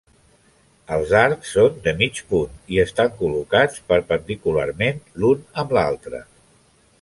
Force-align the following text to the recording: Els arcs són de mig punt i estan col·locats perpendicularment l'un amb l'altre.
Els 0.95 1.11
arcs 1.19 1.51
són 1.57 1.75
de 1.87 1.93
mig 1.99 2.21
punt 2.31 2.55
i 2.77 2.81
estan 2.85 3.11
col·locats 3.19 3.85
perpendicularment 3.93 5.05
l'un 5.21 5.45
amb 5.65 5.77
l'altre. 5.79 6.25